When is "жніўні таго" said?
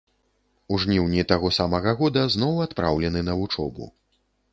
0.85-1.51